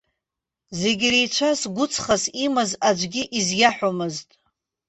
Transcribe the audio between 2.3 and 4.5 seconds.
имаз аӡәгьы изиаҳәомызт.